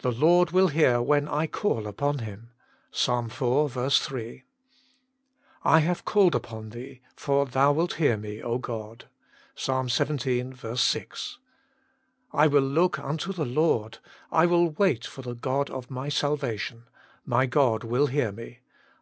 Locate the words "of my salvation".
15.68-16.84